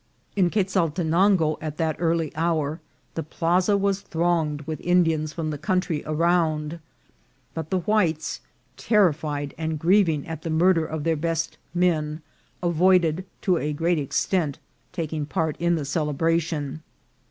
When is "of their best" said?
10.87-11.59